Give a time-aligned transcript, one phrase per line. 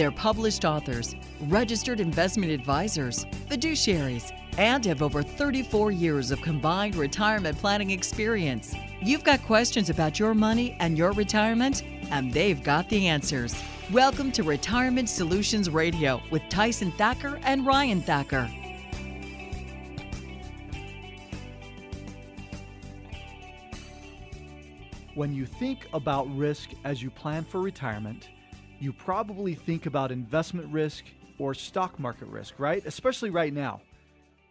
[0.00, 7.58] They're published authors, registered investment advisors, fiduciaries, and have over 34 years of combined retirement
[7.58, 8.74] planning experience.
[9.02, 13.54] You've got questions about your money and your retirement, and they've got the answers.
[13.92, 18.50] Welcome to Retirement Solutions Radio with Tyson Thacker and Ryan Thacker.
[25.14, 28.30] When you think about risk as you plan for retirement,
[28.80, 31.04] you probably think about investment risk
[31.38, 32.82] or stock market risk, right?
[32.86, 33.82] Especially right now.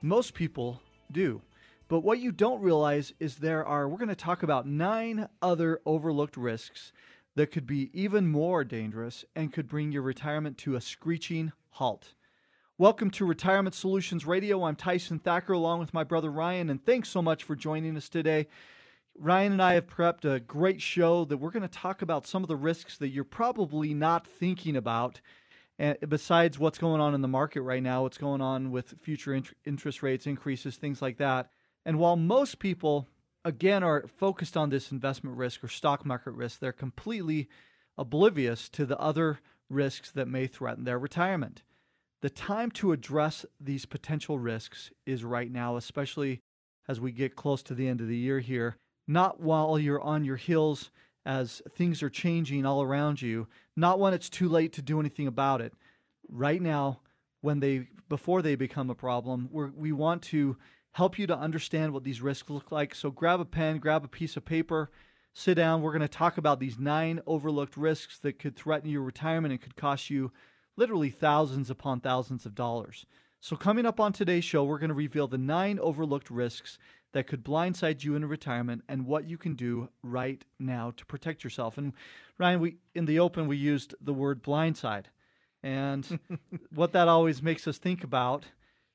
[0.03, 1.41] Most people do.
[1.87, 5.81] But what you don't realize is there are, we're going to talk about nine other
[5.83, 6.93] overlooked risks
[7.35, 12.13] that could be even more dangerous and could bring your retirement to a screeching halt.
[12.77, 14.63] Welcome to Retirement Solutions Radio.
[14.63, 18.07] I'm Tyson Thacker along with my brother Ryan, and thanks so much for joining us
[18.07, 18.47] today.
[19.21, 22.41] Ryan and I have prepped a great show that we're going to talk about some
[22.41, 25.19] of the risks that you're probably not thinking about.
[25.77, 29.33] And besides what's going on in the market right now, what's going on with future
[29.33, 31.49] int- interest rates increases, things like that.
[31.85, 33.07] And while most people,
[33.43, 37.49] again, are focused on this investment risk or stock market risk, they're completely
[37.97, 41.61] oblivious to the other risks that may threaten their retirement.
[42.21, 46.39] The time to address these potential risks is right now, especially
[46.87, 48.77] as we get close to the end of the year here
[49.09, 50.91] not while you're on your heels
[51.25, 55.25] as things are changing all around you, not when it's too late to do anything
[55.25, 55.73] about it.
[56.29, 56.99] Right now,
[57.41, 60.57] when they before they become a problem, we we want to
[60.91, 62.93] help you to understand what these risks look like.
[62.93, 64.91] So grab a pen, grab a piece of paper,
[65.33, 65.81] sit down.
[65.81, 69.61] We're going to talk about these nine overlooked risks that could threaten your retirement and
[69.61, 70.31] could cost you
[70.77, 73.07] literally thousands upon thousands of dollars.
[73.41, 76.77] So coming up on today's show, we're going to reveal the nine overlooked risks
[77.13, 81.43] that could blindside you in retirement and what you can do right now to protect
[81.43, 81.77] yourself.
[81.77, 81.93] And
[82.37, 85.05] Ryan, we in the open we used the word blindside,
[85.63, 86.19] and
[86.73, 88.45] what that always makes us think about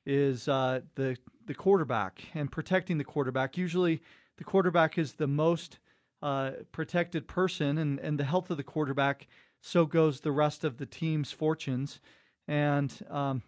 [0.05, 3.57] is uh, the the quarterback and protecting the quarterback.
[3.57, 4.01] Usually,
[4.37, 5.79] the quarterback is the most
[6.21, 9.27] uh, protected person, and and the health of the quarterback
[9.61, 11.99] so goes the rest of the team's fortunes,
[12.47, 13.41] and um,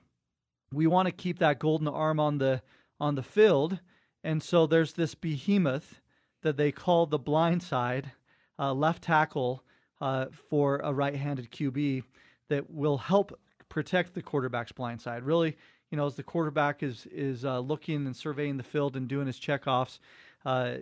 [0.74, 2.62] we want to keep that golden arm on the
[3.00, 3.80] on the field
[4.28, 6.02] and so there's this behemoth
[6.42, 8.12] that they call the blind side,
[8.60, 9.64] uh, left tackle
[10.02, 12.04] uh, for a right handed QB
[12.50, 13.40] that will help
[13.70, 15.24] protect the quarterback's blind side.
[15.24, 15.56] Really,
[15.90, 19.28] you know, as the quarterback is, is uh, looking and surveying the field and doing
[19.28, 20.00] his checkoffs,
[20.46, 20.74] uh,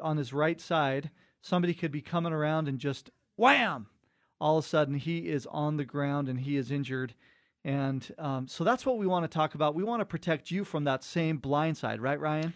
[0.00, 3.86] on his right side, somebody could be coming around and just wham!
[4.40, 7.14] All of a sudden, he is on the ground and he is injured
[7.64, 9.74] and um, so that's what we want to talk about.
[9.74, 12.54] We want to protect you from that same blind side, right, Ryan?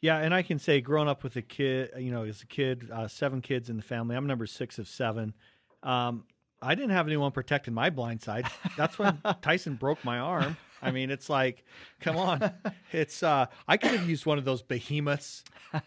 [0.00, 2.88] Yeah, and I can say, growing up with a kid, you know, as a kid,
[2.90, 4.16] uh, seven kids in the family.
[4.16, 5.34] I'm number six of seven.
[5.82, 6.24] Um,
[6.62, 8.46] I didn't have anyone protecting my blind side.
[8.76, 10.56] That's when Tyson broke my arm.
[10.82, 11.64] I mean, it's like,
[12.00, 12.50] come on.
[12.92, 15.44] It's uh, I could have used one of those behemoths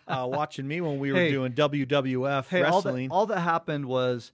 [0.08, 3.12] uh, watching me when we were hey, doing WWF hey, wrestling.
[3.12, 4.32] All that, all that happened was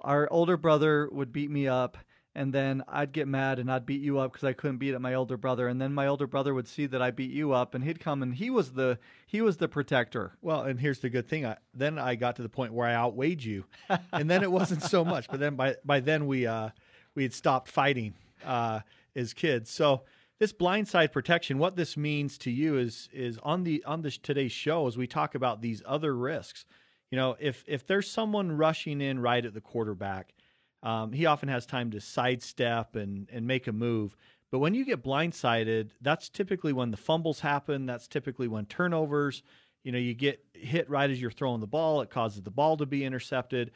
[0.00, 1.96] our older brother would beat me up
[2.34, 5.02] and then I'd get mad and I'd beat you up because I couldn't beat up
[5.02, 7.74] my older brother, and then my older brother would see that I beat you up,
[7.74, 10.36] and he'd come and he was the he was the protector.
[10.40, 12.94] Well, and here's the good thing: I, then I got to the point where I
[12.94, 13.64] outweighed you,
[14.12, 15.28] and then it wasn't so much.
[15.28, 16.70] But then by by then we uh,
[17.14, 18.80] we had stopped fighting uh,
[19.14, 19.70] as kids.
[19.70, 20.02] So
[20.38, 24.52] this blindside protection, what this means to you is is on the on this today's
[24.52, 26.64] show as we talk about these other risks.
[27.10, 30.32] You know, if if there's someone rushing in right at the quarterback
[30.82, 34.16] um, he often has time to sidestep and, and make a move.
[34.50, 37.86] But when you get blindsided, that's typically when the fumbles happen.
[37.86, 39.42] That's typically when turnovers,
[39.82, 42.02] you know, you get hit right as you're throwing the ball.
[42.02, 43.70] It causes the ball to be intercepted.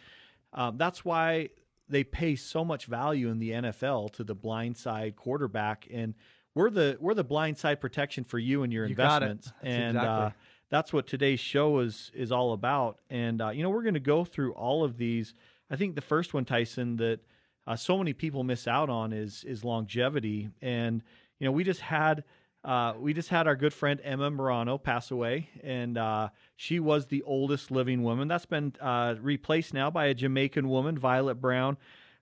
[0.53, 1.51] Um, that's why
[1.89, 5.87] they pay so much value in the NFL to the blindside quarterback.
[5.91, 6.15] And
[6.55, 9.53] we're the we're the blindside protection for you and your you investments.
[9.63, 10.27] And exactly.
[10.27, 10.31] uh,
[10.69, 12.99] that's what today's show is is all about.
[13.09, 15.35] And uh, you know, we're going to go through all of these
[15.71, 17.21] I think the first one, Tyson, that
[17.67, 20.51] uh, so many people miss out on is is longevity.
[20.63, 21.03] And
[21.39, 22.25] you know, we just had
[22.65, 27.07] uh, we just had our good friend Emma Morano pass away, and uh, she was
[27.07, 28.27] the oldest living woman.
[28.29, 31.77] That's been uh, replaced now by a Jamaican woman, Violet Brown.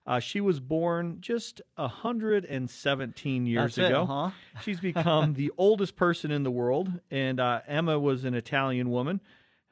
[0.07, 4.05] Uh, she was born just 117 years That's it, ago.
[4.05, 4.29] huh?
[4.61, 9.21] She's become the oldest person in the world, and uh, Emma was an Italian woman.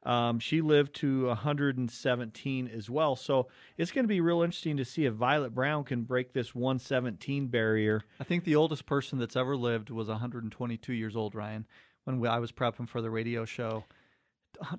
[0.06, 3.16] Um, she lived to 117 as well.
[3.16, 3.48] So
[3.78, 7.48] it's going to be real interesting to see if Violet Brown can break this 117
[7.48, 8.04] barrier.
[8.20, 11.66] I think the oldest person that's ever lived was 122 years old, Ryan,
[12.04, 13.86] when we, I was prepping for the radio show.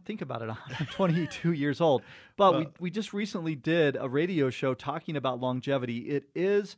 [0.04, 2.02] Think about it, 122 years old.
[2.36, 6.10] But we, we just recently did a radio show talking about longevity.
[6.10, 6.76] It is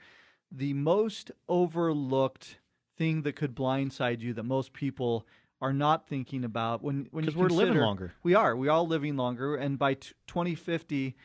[0.53, 2.59] the most overlooked
[2.97, 5.27] thing that could blindside you that most people
[5.67, 8.15] are not thinking about when when we're living longer.
[8.23, 8.55] We are.
[8.55, 11.17] We are all living longer, and by t- 2050,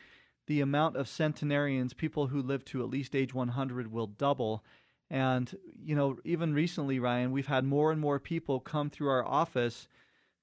[0.48, 4.64] the amount of centenarians, people who live to at least age 100, will double.
[5.08, 9.24] And you know, even recently, Ryan, we've had more and more people come through our
[9.24, 9.86] office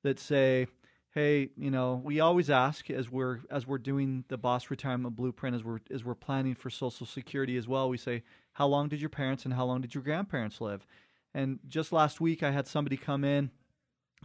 [0.04, 0.68] that say,
[1.12, 5.58] "Hey, you know, we always ask as we're as we're doing the boss retirement blueprint,
[5.58, 7.90] as we're as we're planning for Social Security as well.
[7.90, 8.24] We say,
[8.54, 10.88] how long did your parents and how long did your grandparents live?"
[11.34, 13.52] And just last week, I had somebody come in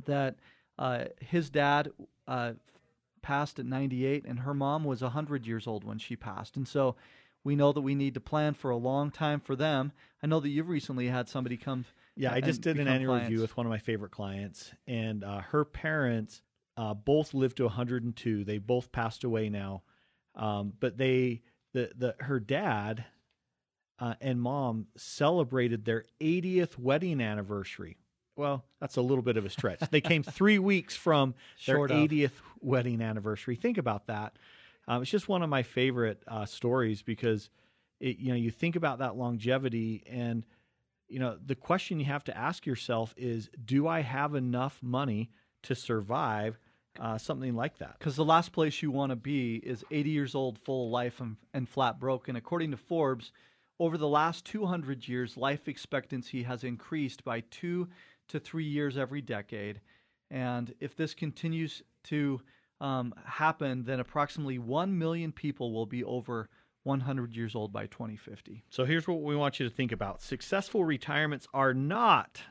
[0.06, 0.36] that
[0.78, 1.90] uh, his dad
[2.26, 2.52] uh,
[3.22, 6.56] passed at 98 and her mom was 100 years old when she passed.
[6.56, 6.96] And so
[7.44, 9.92] we know that we need to plan for a long time for them.
[10.22, 11.84] I know that you've recently had somebody come.
[12.16, 13.28] Yeah, I just did an annual clients.
[13.28, 16.42] review with one of my favorite clients, and uh, her parents
[16.76, 18.44] uh, both lived to 102.
[18.44, 19.82] They both passed away now,
[20.36, 21.42] um, but they
[21.72, 23.04] the the her dad
[23.98, 27.98] uh, and mom celebrated their 80th wedding anniversary.
[28.36, 29.80] Well, that's a little bit of a stretch.
[29.90, 31.34] they came three weeks from
[31.66, 31.98] their Short of.
[31.98, 33.56] 80th wedding anniversary.
[33.56, 34.36] Think about that.
[34.88, 37.48] Um, it's just one of my favorite uh, stories because
[38.00, 40.44] it, you know you think about that longevity and
[41.08, 45.30] you know the question you have to ask yourself is do i have enough money
[45.62, 46.58] to survive
[47.00, 50.34] uh, something like that Because the last place you want to be is 80 years
[50.34, 52.28] old, full of life, and, and flat broke.
[52.28, 53.32] And according to Forbes,
[53.80, 57.88] over the last 200 years, life expectancy has increased by two
[58.28, 59.80] to three years every decade.
[60.30, 62.40] And if this continues to
[62.80, 66.48] um, happen, then approximately 1 million people will be over
[66.82, 68.62] 100 years old by 2050.
[68.68, 70.20] so here's what we want you to think about.
[70.20, 72.42] Successful retirements are not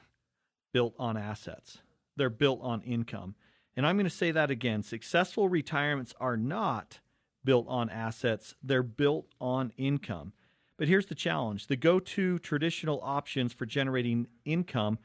[0.74, 1.80] built on assets.
[2.16, 3.36] They're built on income.
[3.76, 4.82] And i'm going to say that again.
[4.82, 7.00] Successful retirements are not
[7.44, 8.56] built on assets.
[8.64, 10.34] They're built on income.
[10.78, 11.68] But here's the challenge.
[11.68, 14.98] The go-to traditional options for generating income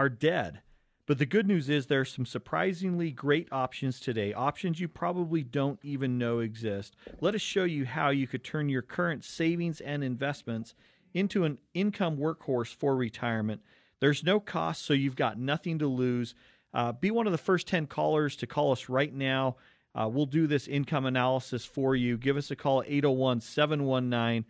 [0.00, 0.62] are dead
[1.04, 5.42] But the good news is there are some surprisingly great options today, options you probably
[5.42, 6.96] don't even know exist.
[7.20, 10.74] Let us show you how you could turn your current savings and investments
[11.12, 13.60] into an income workhorse for retirement.
[13.98, 16.34] There's no cost, so you've got nothing to lose.
[16.72, 19.56] Uh, be one of the first 10 callers to call us right now.
[19.94, 22.16] Uh, we'll do this income analysis for you.
[22.16, 24.46] Give us a call 801 719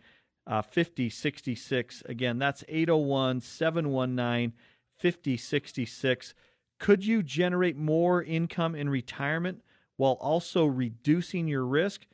[0.47, 2.03] 5066.
[2.07, 4.53] Again, that's 801 719
[5.01, 6.33] 5066.
[6.79, 9.63] Could you generate more income in retirement
[9.97, 12.05] while also reducing your risk?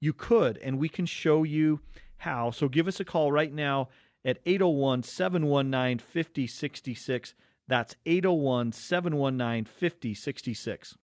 [0.00, 1.80] You could, and we can show you
[2.18, 2.50] how.
[2.52, 3.88] So give us a call right now
[4.24, 7.34] at 801 719 5066.
[7.68, 10.96] That's 801 719 5066.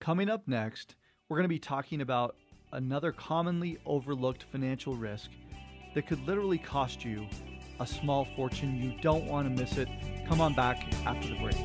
[0.00, 0.94] Coming up next,
[1.28, 2.36] we're going to be talking about
[2.72, 5.30] another commonly overlooked financial risk
[5.94, 7.26] that could literally cost you
[7.80, 8.76] a small fortune.
[8.82, 9.88] You don't want to miss it.
[10.28, 11.56] Come on back after the break.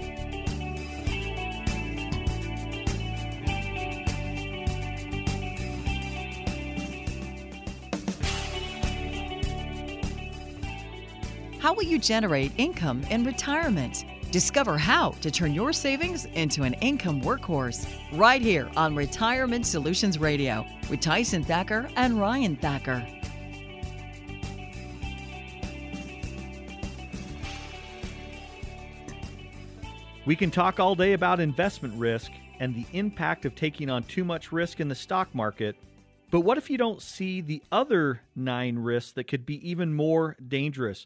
[11.60, 14.06] How will you generate income in retirement?
[14.32, 20.18] Discover how to turn your savings into an income workhorse right here on Retirement Solutions
[20.18, 23.06] Radio with Tyson Thacker and Ryan Thacker.
[30.32, 34.24] We can talk all day about investment risk and the impact of taking on too
[34.24, 35.76] much risk in the stock market.
[36.30, 40.38] But what if you don't see the other nine risks that could be even more
[40.48, 41.06] dangerous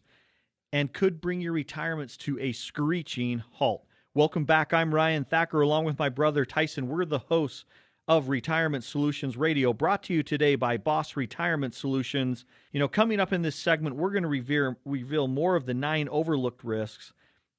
[0.72, 3.88] and could bring your retirements to a screeching halt?
[4.14, 4.76] Welcome back.
[4.76, 6.88] I'm Ryan Thacker along with my brother Tyson.
[6.88, 7.66] We're the hosts
[8.08, 12.46] of Retirement Solutions Radio, brought to you today by Boss Retirement Solutions.
[12.72, 16.08] You know, coming up in this segment, we're going to reveal, more of the nine
[16.10, 17.12] overlooked risks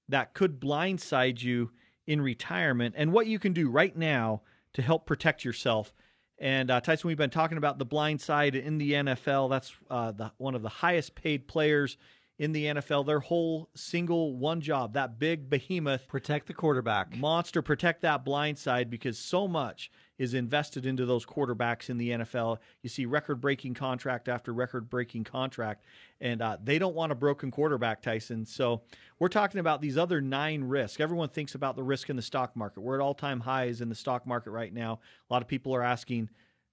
[0.08, 1.70] that could blindside you
[2.06, 4.42] in retirement and what you can do right now
[4.75, 5.92] to help protect yourself.
[6.38, 9.48] And uh, Tyson, we've been talking about the blind side in the NFL.
[9.50, 11.96] That's uh, the, one of the highest paid players
[12.38, 17.16] in the NFL, their whole single one job, that big behemoth Protect the quarterback.
[17.16, 22.11] monster, protect that blind side because so much is invested into those quarterbacks in the
[22.11, 22.58] NFL.
[22.82, 25.85] You see record breaking contract after record breaking contract,
[26.20, 28.46] and uh, they don't want a broken quarterback, Tyson.
[28.46, 28.82] So
[29.18, 31.00] we're talking about these other nine risks.
[31.00, 32.80] Everyone thinks about the risk in the stock market.
[32.80, 35.00] We're at all time highs in the stock market right now.
[35.28, 36.30] A lot of people are asking,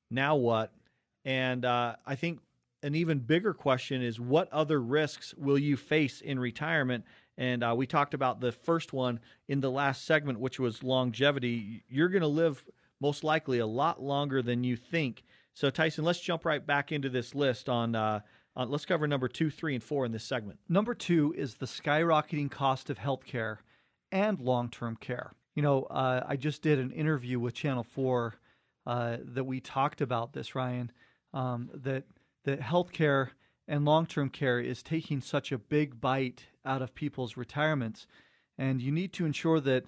[0.10, 0.74] now what?
[1.26, 2.40] And uh, I think
[2.82, 7.06] an even bigger question is what other risks will you face in retirement?
[7.38, 11.84] And uh, we talked about the first one in the last segment, which was longevity.
[11.90, 12.64] You're going to live
[13.04, 15.24] most likely a lot longer than you think.
[15.54, 17.96] So, Tyson, let's jump right back into this list on.
[17.96, 18.22] Uh,
[18.56, 20.60] let's cover number two, three, and four in this segment.
[20.70, 23.58] Number two is the skyrocketing cost of healthcare
[24.10, 25.34] and long term care.
[25.54, 28.36] You know, uh, I just did an interview with Channel 4
[28.88, 30.92] uh, that we talked about this, Ryan,
[31.34, 32.06] um, that,
[32.46, 33.30] that healthcare
[33.68, 38.08] and long term care is taking such a big bite out of people's retirements.
[38.58, 39.86] And you need to ensure that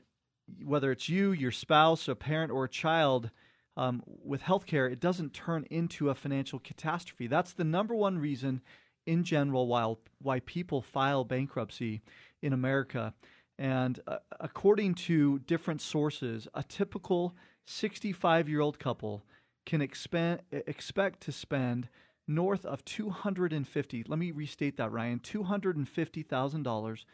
[0.63, 3.31] whether it's you, your spouse, a parent, or a child,
[3.77, 7.27] um, with healthcare, it doesn't turn into a financial catastrophe.
[7.27, 8.61] That's the number one reason,
[9.05, 12.01] in general, why why people file bankruptcy
[12.41, 13.13] in America.
[13.57, 17.35] And uh, according to different sources, a typical
[17.65, 19.25] 65 year old couple
[19.65, 21.89] can expend, expect to spend
[22.27, 27.05] north of 250 let me restate that ryan $250000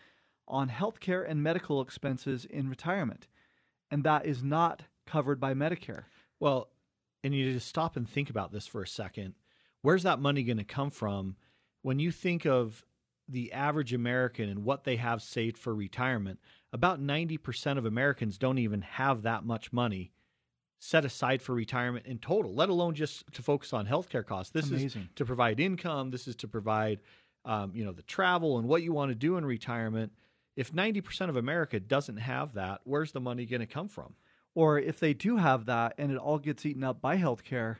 [0.51, 3.27] on healthcare and medical expenses in retirement
[3.89, 6.03] and that is not covered by medicare
[6.39, 6.69] Well,
[7.23, 9.35] and you just stop and think about this for a second.
[9.81, 11.35] Where's that money going to come from
[11.81, 12.85] when you think of
[13.27, 16.39] the average American and what they have saved for retirement?
[16.73, 20.11] About 90% of Americans don't even have that much money
[20.79, 24.51] set aside for retirement in total, let alone just to focus on healthcare costs.
[24.51, 25.03] This Amazing.
[25.03, 26.99] is to provide income, this is to provide
[27.45, 30.11] um, you know, the travel and what you want to do in retirement.
[30.55, 34.15] If 90% of America doesn't have that, where's the money going to come from?
[34.55, 37.77] or if they do have that and it all gets eaten up by healthcare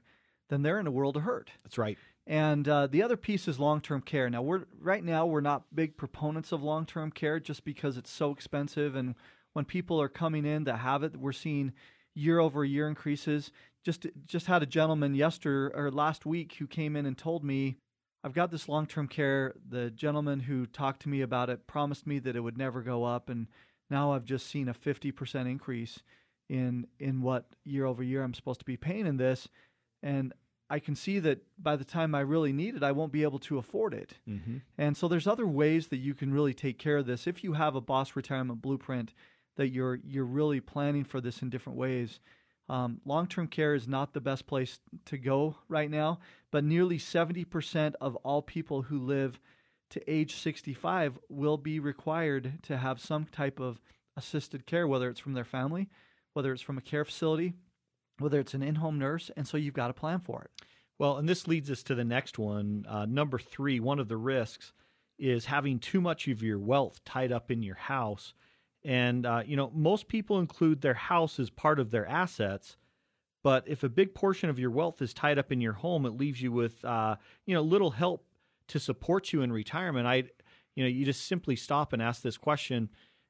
[0.49, 1.97] then they're in a world of hurt That's right.
[2.27, 4.29] And uh, the other piece is long-term care.
[4.29, 8.29] Now, we're right now we're not big proponents of long-term care just because it's so
[8.29, 9.15] expensive, and
[9.53, 11.73] when people are coming in that have it, we're seeing
[12.13, 13.51] year-over-year increases.
[13.83, 17.77] Just just had a gentleman yesterday or last week who came in and told me,
[18.23, 19.55] "I've got this long-term care.
[19.67, 23.03] The gentleman who talked to me about it promised me that it would never go
[23.03, 23.47] up, and
[23.89, 26.03] now I've just seen a 50% increase
[26.49, 29.47] in in what year-over-year I'm supposed to be paying in this."
[30.03, 30.33] And
[30.69, 33.39] I can see that by the time I really need it, I won't be able
[33.39, 34.13] to afford it.
[34.27, 34.59] Mm-hmm.
[34.77, 37.27] And so there's other ways that you can really take care of this.
[37.27, 39.13] If you have a boss retirement blueprint
[39.57, 42.19] that you're you're really planning for this in different ways.
[42.71, 46.19] Um, long-term care is not the best place to go right now,
[46.51, 49.41] but nearly 70% of all people who live
[49.89, 53.81] to age 65 will be required to have some type of
[54.15, 55.89] assisted care, whether it's from their family,
[56.31, 57.51] whether it's from a care facility,
[58.19, 60.65] whether it's an in-home nurse, and so you've got to plan for it.
[60.97, 62.85] Well, and this leads us to the next one.
[62.87, 64.71] Uh, number three, one of the risks
[65.19, 68.33] is having too much of your wealth tied up in your house.
[68.83, 72.77] And, uh, you know, most people include their house as part of their assets.
[73.43, 76.11] But if a big portion of your wealth is tied up in your home, it
[76.11, 78.25] leaves you with, uh, you know, little help
[78.67, 80.07] to support you in retirement.
[80.07, 80.23] I,
[80.75, 82.89] you know, you just simply stop and ask this question: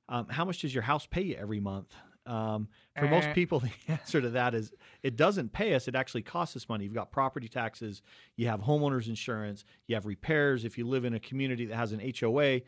[0.10, 1.94] um, How much does your house pay you every month?
[2.26, 2.68] Um,
[3.00, 3.34] for most Eh.
[3.34, 5.88] people, the answer to that is it doesn't pay us.
[5.88, 6.84] It actually costs us money.
[6.84, 8.02] You've got property taxes,
[8.36, 10.64] you have homeowners insurance, you have repairs.
[10.66, 12.62] If you live in a community that has an HOA,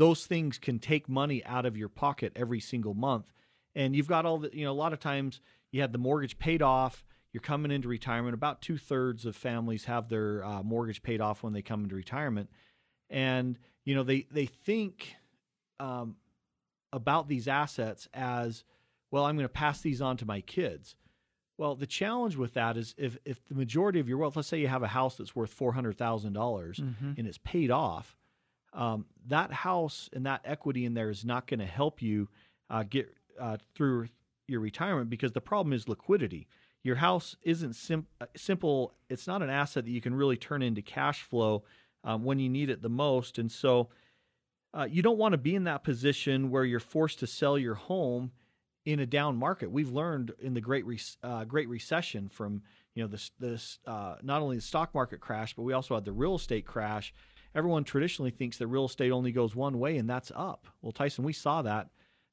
[0.00, 3.26] those things can take money out of your pocket every single month.
[3.74, 5.40] And you've got all the, you know, a lot of times
[5.72, 7.04] you had the mortgage paid off.
[7.32, 8.34] You're coming into retirement.
[8.34, 11.94] About two thirds of families have their uh, mortgage paid off when they come into
[11.94, 12.48] retirement,
[13.08, 15.14] and you know they they think
[15.78, 16.16] um,
[16.92, 18.64] about these assets as
[19.12, 19.24] well.
[19.26, 20.96] I'm going to pass these on to my kids.
[21.58, 24.58] Well, the challenge with that is if if the majority of your wealth, let's say
[24.58, 27.16] you have a house that's worth four hundred thousand dollars Mhm.
[27.18, 28.16] and it's paid off,
[28.72, 32.28] um, that house and that equity in there is not going to help you
[32.68, 34.08] uh, get uh, through
[34.46, 36.46] your retirement because the problem is liquidity.
[36.82, 38.94] Your house isn't sim- uh, simple.
[39.08, 41.64] It's not an asset that you can really turn into cash flow
[42.04, 43.88] um, when you need it the most, and so
[44.72, 47.74] uh, you don't want to be in that position where you're forced to sell your
[47.74, 48.30] home
[48.86, 49.70] in a down market.
[49.70, 52.62] We've learned in the great Re- uh, Great Recession from
[52.94, 56.04] you know this this uh, not only the stock market crash, but we also had
[56.04, 57.12] the real estate crash.
[57.54, 60.68] Everyone traditionally thinks that real estate only goes one way, and that's up.
[60.82, 61.88] Well, Tyson, we saw that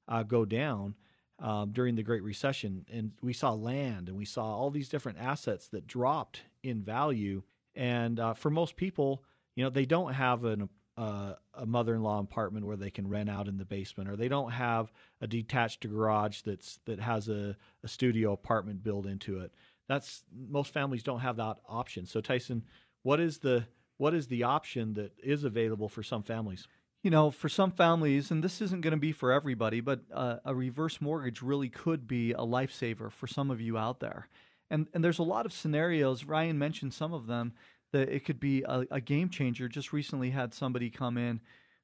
[0.08, 0.96] uh, go down
[1.40, 5.18] um, during the Great Recession, and we saw land, and we saw all these different
[5.20, 7.44] assets that dropped in value.
[7.76, 9.24] And uh, for most people,
[9.56, 13.48] you know, they don't have an uh, a mother-in-law apartment where they can rent out
[13.48, 17.88] in the basement, or they don't have a detached garage that's that has a, a
[17.88, 19.54] studio apartment built into it.
[19.88, 22.08] That's most families don't have that option.
[22.08, 22.64] So Tyson,
[23.04, 23.66] what is the
[23.98, 26.68] what is the option that is available for some families?
[27.04, 30.38] You know, for some families, and this isn't going to be for everybody, but uh,
[30.44, 34.28] a reverse mortgage really could be a lifesaver for some of you out there.
[34.70, 36.26] And and there's a lot of scenarios.
[36.26, 37.54] Ryan mentioned some of them
[37.94, 39.68] that it could be a, a game changer.
[39.68, 41.40] Just recently had somebody come in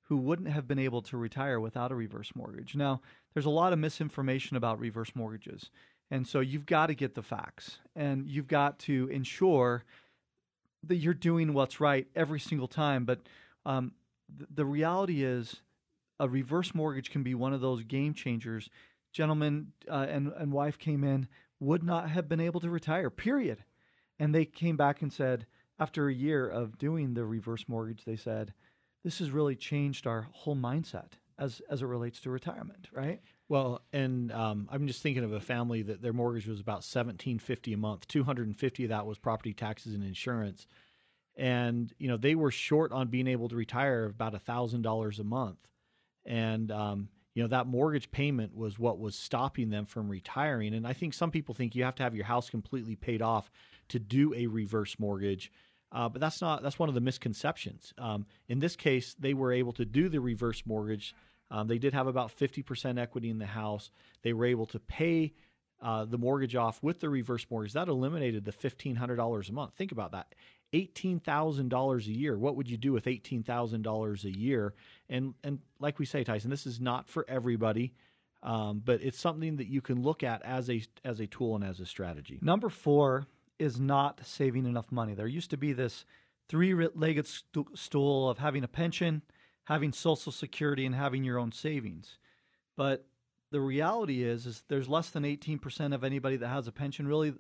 [0.08, 2.76] who wouldn't have been able to retire without a reverse mortgage.
[2.76, 3.02] Now,
[3.34, 5.70] there's a lot of misinformation about reverse mortgages.
[6.12, 9.86] And so you've got to get the facts and you've got to ensure
[10.84, 13.06] that you're doing what's right every single time.
[13.06, 13.22] But
[13.66, 13.94] um,
[14.38, 15.62] th- the reality is,
[16.20, 18.70] a reverse mortgage can be one of those game changers.
[19.12, 21.28] Gentleman uh, and, and wife came in,
[21.60, 23.64] would not have been able to retire, period.
[24.20, 25.46] And they came back and said,
[25.80, 28.54] after a year of doing the reverse mortgage, they said,
[29.04, 33.22] this has really changed our whole mindset as, as it relates to retirement, right?
[33.54, 37.74] Well, and um, I'm just thinking of a family that their mortgage was about 1750
[37.74, 38.08] a month.
[38.08, 40.66] 250 of that was property taxes and insurance,
[41.38, 45.24] and you know they were short on being able to retire about thousand dollars a
[45.24, 45.60] month,
[46.26, 50.74] and um, you know that mortgage payment was what was stopping them from retiring.
[50.74, 53.52] And I think some people think you have to have your house completely paid off
[53.90, 55.52] to do a reverse mortgage.
[55.92, 57.94] Uh, but that's not that's one of the misconceptions.
[58.00, 61.14] Um, in this case, they were able to do the reverse mortgage
[61.54, 63.92] um, they did have about 50% equity in the house.
[64.24, 65.34] They were able to pay
[65.80, 67.74] uh, the mortgage off with the reverse mortgage.
[67.74, 69.74] That eliminated the $1,500 a month.
[69.76, 70.34] Think about that.
[70.74, 72.38] $18,000 a year.
[72.40, 74.74] What would you do with $18,000 a year?
[75.08, 77.94] And, and like we say, Tyson, this is not for everybody.
[78.42, 81.64] Um, but it's something that you can look at as a as a tool and
[81.64, 82.40] as a strategy.
[82.42, 83.26] Number four
[83.58, 85.14] is not saving enough money.
[85.14, 86.04] There used to be this
[86.50, 89.22] three-legged st- stool of having a pension,
[89.66, 92.18] having Social Security and having your own savings.
[92.76, 93.06] But
[93.52, 97.08] the reality is, is there's less than 18% of anybody that has a pension.
[97.08, 97.34] Really,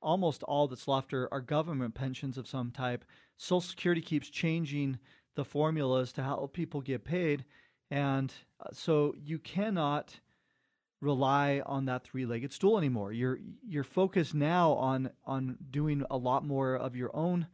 [0.00, 3.04] almost all that's left are, are government pensions of some type.
[3.36, 4.98] Social Security keeps changing
[5.34, 7.44] the formulas to help people get paid,
[7.90, 10.20] and uh, so you cannot
[11.00, 13.12] rely on that three-legged stool anymore.
[13.12, 17.46] You're you're focused now on on doing a lot more of your own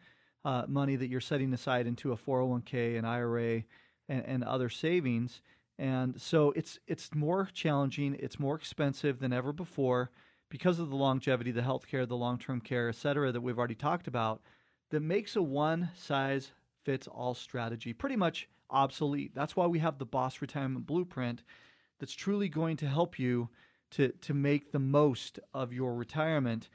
[0.45, 3.65] uh, money that you're setting aside into a 401k, an IRA,
[4.09, 5.41] and, and other savings.
[5.79, 10.11] And so it's it's more challenging, it's more expensive than ever before
[10.49, 13.59] because of the longevity, the health care, the long term care, et cetera, that we've
[13.59, 14.41] already talked about,
[14.91, 16.53] that makes a one size
[16.85, 19.33] fits all strategy pretty much obsolete.
[19.35, 21.43] That's why we have the Boss Retirement Blueprint
[21.99, 23.49] that's truly going to help you
[23.93, 26.69] to, to make the most of your retirement.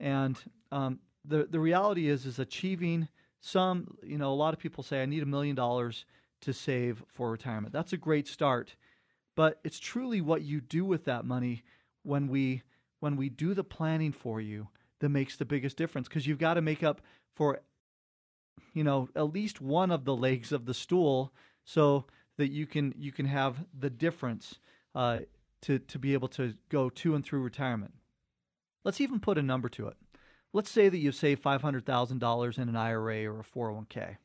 [0.00, 0.38] And
[0.72, 3.08] um, the, the reality is, is achieving
[3.40, 6.04] some, you know, a lot of people say, I need a million dollars
[6.44, 7.72] to save for retirement.
[7.72, 8.76] That's a great start,
[9.36, 11.62] but it's truly what you do with that money
[12.02, 12.62] when we
[13.00, 14.68] when we do the planning for you
[15.00, 17.02] that makes the biggest difference because you've got to make up
[17.34, 17.60] for
[18.72, 21.32] you know at least one of the legs of the stool
[21.64, 24.58] so that you can you can have the difference
[24.94, 25.18] uh,
[25.62, 27.94] to to be able to go to and through retirement.
[28.84, 29.96] Let's even put a number to it.
[30.52, 34.18] Let's say that you've saved $500,000 in an IRA or a 401k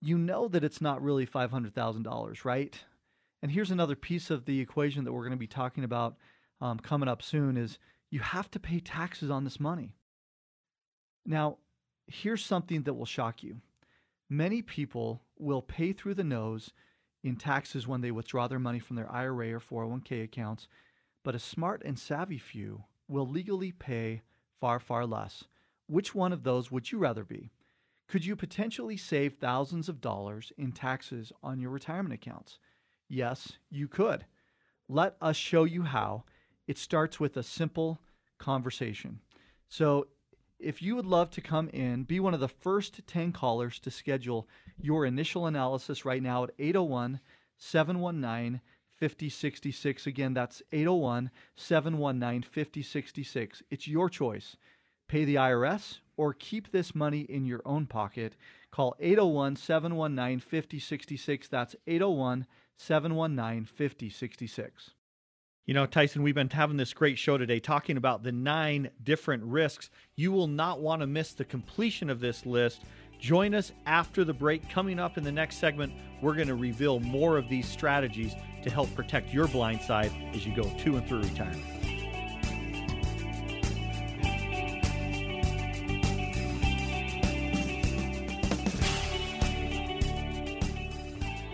[0.00, 2.84] you know that it's not really $500,000, right?
[3.42, 6.16] And here's another piece of the equation that we're going to be talking about
[6.60, 7.78] um, coming up soon is
[8.10, 9.94] you have to pay taxes on this money.
[11.24, 11.58] Now,
[12.06, 13.60] here's something that will shock you.
[14.28, 16.72] Many people will pay through the nose
[17.22, 20.68] in taxes when they withdraw their money from their IRA or 401k accounts,
[21.24, 24.22] but a smart and savvy few will legally pay
[24.60, 25.44] far, far less.
[25.86, 27.50] Which one of those would you rather be?
[28.10, 32.58] Could you potentially save thousands of dollars in taxes on your retirement accounts?
[33.08, 34.24] Yes, you could.
[34.88, 36.24] Let us show you how.
[36.66, 38.00] It starts with a simple
[38.36, 39.20] conversation.
[39.68, 40.08] So,
[40.58, 43.92] if you would love to come in, be one of the first 10 callers to
[43.92, 47.20] schedule your initial analysis right now at 801
[47.58, 50.06] 719 5066.
[50.08, 53.62] Again, that's 801 719 5066.
[53.70, 54.56] It's your choice.
[55.10, 58.36] Pay the IRS or keep this money in your own pocket.
[58.70, 61.48] Call 801 719 5066.
[61.48, 62.46] That's 801
[62.76, 64.90] 719 5066.
[65.66, 69.42] You know, Tyson, we've been having this great show today talking about the nine different
[69.42, 69.90] risks.
[70.14, 72.82] You will not want to miss the completion of this list.
[73.18, 74.70] Join us after the break.
[74.70, 75.92] Coming up in the next segment,
[76.22, 80.46] we're going to reveal more of these strategies to help protect your blind side as
[80.46, 81.79] you go to and through retirement.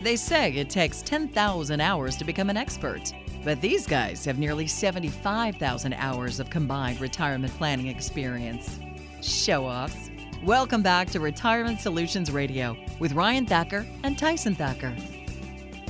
[0.07, 3.13] They say it takes 10,000 hours to become an expert,
[3.45, 8.79] but these guys have nearly 75,000 hours of combined retirement planning experience.
[9.21, 10.11] Show offs.
[10.45, 14.95] Welcome back to Retirement Solutions Radio with Ryan Thacker and Tyson Thacker.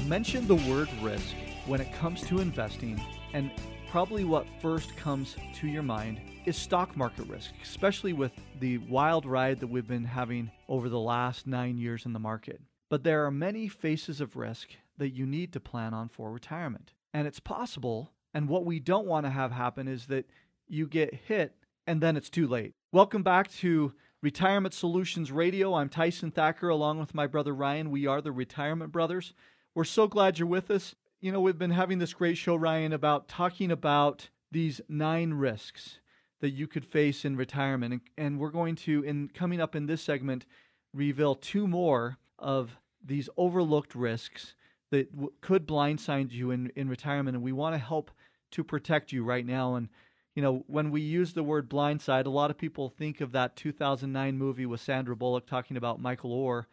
[0.06, 1.34] Mention the word risk
[1.66, 2.98] when it comes to investing,
[3.34, 3.50] and
[3.90, 9.26] probably what first comes to your mind is stock market risk, especially with the wild
[9.26, 12.62] ride that we've been having over the last nine years in the market.
[12.88, 16.92] But there are many faces of risk that you need to plan on for retirement.
[17.12, 20.28] And it's possible, and what we don't want to have happen is that
[20.68, 21.54] you get hit
[21.86, 22.72] and then it's too late.
[22.92, 25.74] Welcome back to Retirement Solutions Radio.
[25.74, 27.90] I'm Tyson Thacker along with my brother Ryan.
[27.90, 29.34] We are the Retirement Brothers.
[29.74, 30.94] We're so glad you're with us.
[31.20, 35.98] You know, we've been having this great show, Ryan, about talking about these nine risks
[36.40, 38.02] that you could face in retirement.
[38.16, 40.46] And, we're going to, in coming up in this segment,
[40.92, 44.54] reveal two more of these overlooked risks
[44.90, 47.36] that w- could blindside you in, in retirement.
[47.36, 48.10] And we want to help
[48.52, 49.74] to protect you right now.
[49.74, 49.88] And,
[50.34, 53.56] you know, when we use the word blindside, a lot of people think of that
[53.56, 56.64] 2009 movie with Sandra Bullock talking about Michael Oher.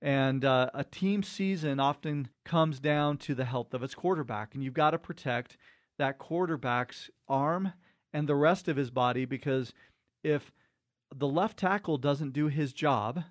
[0.00, 4.54] And uh, a team season often comes down to the health of its quarterback.
[4.54, 5.56] And you've got to protect
[5.98, 7.72] that quarterback's arm
[8.12, 9.72] and the rest of his body because
[10.24, 10.52] if
[11.14, 13.22] the left tackle doesn't do his job,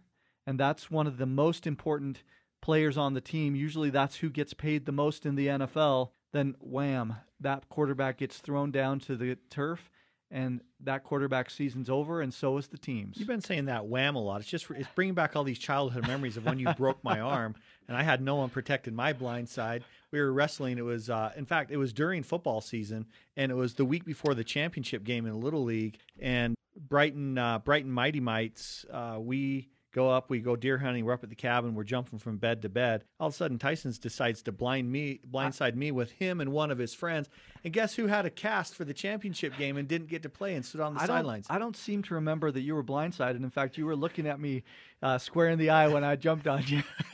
[0.52, 2.24] and that's one of the most important
[2.62, 6.56] players on the team, usually that's who gets paid the most in the NFL, then
[6.60, 9.90] wham, that quarterback gets thrown down to the turf
[10.30, 13.16] and that quarterback season's over, and so is the teams.
[13.18, 14.42] You've been saying that wham a lot.
[14.42, 17.56] It's just it's bringing back all these childhood memories of when you broke my arm,
[17.88, 19.86] and I had no one protecting my blind side.
[20.12, 20.78] We were wrestling.
[20.78, 23.06] It was, uh, in fact, it was during football season,
[23.38, 25.98] and it was the week before the championship game in the Little League.
[26.20, 31.14] And Brighton, uh, Brighton Mighty Mites, uh, we go up, we go deer hunting, we're
[31.14, 33.04] up at the cabin, we're jumping from bed to bed.
[33.20, 36.72] All of a sudden, Tyson's decides to blind me, blindside me with him and one
[36.72, 37.30] of his friends.
[37.64, 40.56] And guess who had a cast for the championship game and didn't get to play
[40.56, 41.48] and stood on the sidelines?
[41.50, 43.38] I don't seem to remember that you were blindsided.
[43.38, 44.64] In fact, you were looking at me
[45.04, 46.84] uh, square in the eye when I jumped on you.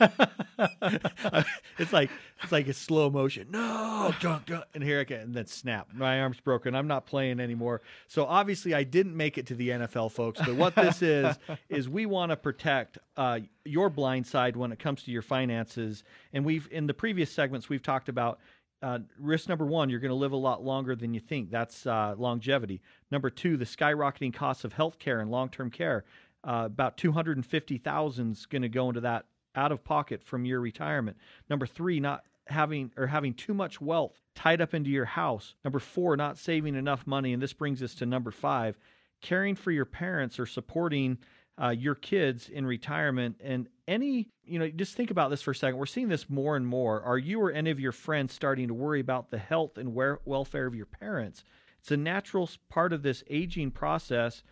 [1.78, 2.10] it's like
[2.42, 3.48] it's like a slow motion.
[3.50, 5.88] No, dunk, dunk, and here I get, and then snap.
[5.94, 6.74] My arm's broken.
[6.74, 7.80] I'm not playing anymore.
[8.06, 10.40] So obviously, I didn't make it to the NFL, folks.
[10.40, 14.78] But what this is is we want to protect uh, your blind side when it
[14.78, 16.04] comes to your finances.
[16.32, 18.38] And we've in the previous segments we've talked about.
[18.80, 21.50] Uh, risk number one, you're going to live a lot longer than you think.
[21.50, 22.80] That's uh, longevity.
[23.10, 26.04] Number two, the skyrocketing costs of health care and long term care.
[26.44, 31.16] Uh, about 250,000 is going to go into that out of pocket from your retirement.
[31.50, 35.54] Number three, not having or having too much wealth tied up into your house.
[35.64, 37.32] Number four, not saving enough money.
[37.32, 38.78] And this brings us to number five,
[39.20, 41.18] caring for your parents or supporting
[41.60, 43.40] uh, your kids in retirement.
[43.42, 45.78] And any, you know, just think about this for a second.
[45.78, 47.02] We're seeing this more and more.
[47.02, 50.66] Are you or any of your friends starting to worry about the health and welfare
[50.66, 51.42] of your parents?
[51.80, 54.42] It's a natural part of this aging process.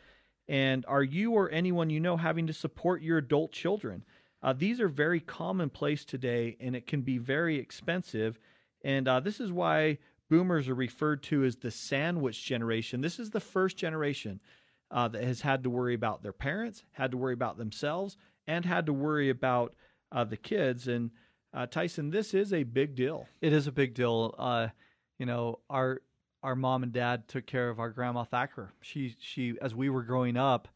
[0.49, 4.05] And are you or anyone you know having to support your adult children?
[4.43, 8.39] Uh, these are very commonplace today, and it can be very expensive.
[8.83, 9.99] And uh, this is why
[10.31, 13.01] boomers are referred to as the sandwich generation.
[13.01, 14.41] This is the first generation
[14.91, 18.65] uh, that has had to worry about their parents, had to worry about themselves, and
[18.65, 19.75] had to worry about
[20.13, 20.89] uh, the kids.
[20.89, 21.11] And
[21.55, 23.27] uh, Tyson, this is a big deal.
[23.41, 24.35] It is a big deal.
[24.39, 24.69] Uh,
[25.19, 26.01] you know, our
[26.43, 28.73] our mom and dad took care of our grandma Thacker.
[28.81, 30.69] She she as we were growing up,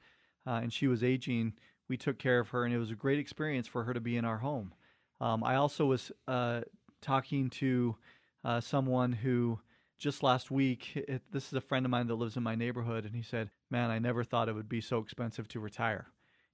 [0.46, 1.52] and she was aging
[1.90, 4.16] we took care of her, and it was a great experience for her to be
[4.16, 4.72] in our home.
[5.20, 6.60] Um, I also was uh,
[7.02, 7.96] talking to
[8.44, 9.58] uh, someone who
[9.98, 13.04] just last week, it, this is a friend of mine that lives in my neighborhood,
[13.04, 16.06] and he said, Man, I never thought it would be so expensive to retire.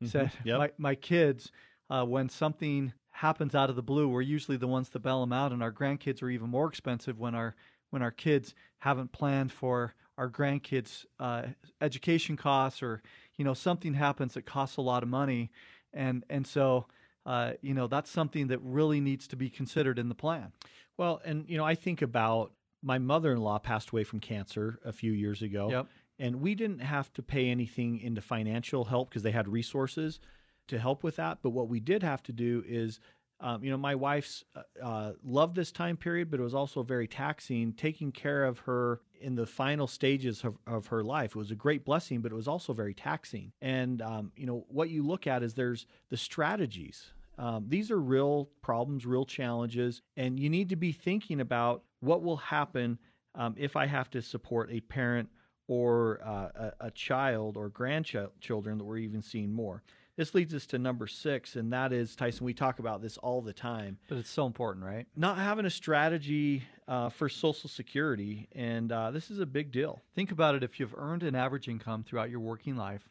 [0.02, 0.06] Mm-hmm.
[0.06, 0.58] said, yep.
[0.58, 1.50] my, my kids,
[1.88, 5.32] uh, when something happens out of the blue, we're usually the ones that bail them
[5.32, 7.54] out, and our grandkids are even more expensive when our
[7.90, 11.44] when our kids haven't planned for our grandkids' uh,
[11.80, 13.02] education costs or
[13.36, 15.50] you know something happens that costs a lot of money,
[15.92, 16.86] and and so
[17.24, 20.52] uh, you know that's something that really needs to be considered in the plan.
[20.96, 25.12] Well, and you know I think about my mother-in-law passed away from cancer a few
[25.12, 25.86] years ago, yep.
[26.18, 30.20] And we didn't have to pay anything into financial help because they had resources
[30.68, 31.38] to help with that.
[31.42, 33.00] But what we did have to do is
[33.40, 36.82] um, you know, my wife's uh, uh, loved this time period, but it was also
[36.82, 41.30] very taxing taking care of her in the final stages of, of her life.
[41.30, 43.52] It was a great blessing, but it was also very taxing.
[43.60, 47.12] And, um, you know, what you look at is there's the strategies.
[47.38, 52.22] Um, these are real problems, real challenges, and you need to be thinking about what
[52.22, 52.98] will happen
[53.34, 55.28] um, if I have to support a parent
[55.68, 59.82] or uh, a, a child or grandchildren that we're even seeing more.
[60.16, 62.46] This leads us to number six, and that is Tyson.
[62.46, 63.98] We talk about this all the time.
[64.08, 65.06] But it's so important, right?
[65.14, 70.00] Not having a strategy uh, for Social Security, and uh, this is a big deal.
[70.14, 73.10] Think about it if you've earned an average income throughout your working life,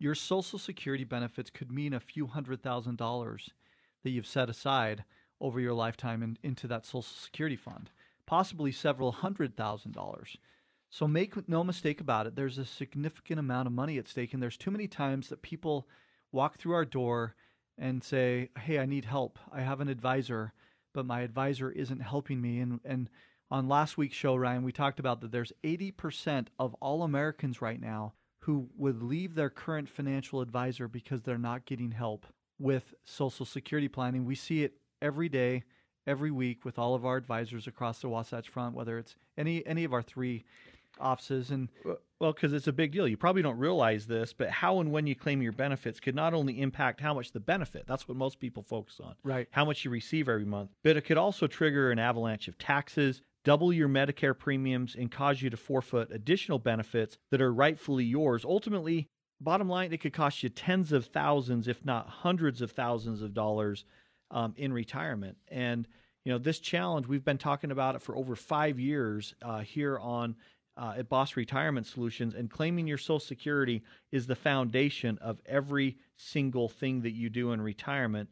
[0.00, 3.50] your Social Security benefits could mean a few hundred thousand dollars
[4.02, 5.04] that you've set aside
[5.40, 7.90] over your lifetime in, into that Social Security fund,
[8.26, 10.36] possibly several hundred thousand dollars.
[10.90, 14.42] So make no mistake about it, there's a significant amount of money at stake, and
[14.42, 15.88] there's too many times that people
[16.32, 17.36] walk through our door
[17.78, 19.38] and say, Hey, I need help.
[19.52, 20.52] I have an advisor,
[20.92, 22.58] but my advisor isn't helping me.
[22.58, 23.08] And, and
[23.50, 27.80] on last week's show, Ryan, we talked about that there's 80% of all Americans right
[27.80, 32.26] now who would leave their current financial advisor because they're not getting help
[32.58, 34.24] with Social Security planning.
[34.24, 35.64] We see it every day,
[36.06, 39.84] every week with all of our advisors across the Wasatch Front, whether it's any any
[39.84, 40.44] of our three
[41.00, 41.68] offices and
[42.20, 43.08] well because it's a big deal.
[43.08, 46.34] You probably don't realize this but how and when you claim your benefits could not
[46.34, 49.48] only impact how much the benefit that's what most people focus on right.
[49.50, 53.22] how much you receive every month but it could also trigger an avalanche of taxes
[53.44, 58.44] double your medicare premiums and cause you to forfeit additional benefits that are rightfully yours.
[58.44, 59.08] Ultimately
[59.40, 63.32] bottom line it could cost you tens of thousands if not hundreds of thousands of
[63.32, 63.84] dollars
[64.30, 65.36] um, in retirement.
[65.48, 65.88] And
[66.24, 69.98] you know this challenge we've been talking about it for over five years uh, here
[69.98, 70.36] on
[70.80, 75.98] uh, at Boss Retirement Solutions, and claiming your Social Security is the foundation of every
[76.16, 78.30] single thing that you do in retirement.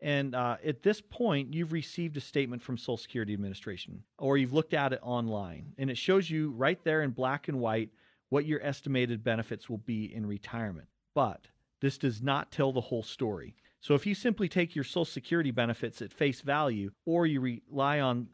[0.00, 4.54] And uh, at this point, you've received a statement from Social Security Administration, or you've
[4.54, 7.90] looked at it online, and it shows you right there in black and white
[8.30, 10.88] what your estimated benefits will be in retirement.
[11.14, 11.48] But
[11.82, 13.56] this does not tell the whole story.
[13.82, 18.00] So if you simply take your Social Security benefits at face value, or you rely
[18.00, 18.28] on